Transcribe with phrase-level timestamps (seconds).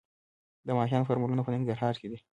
[0.67, 2.17] د ماهیانو فارمونه په ننګرهار کې دي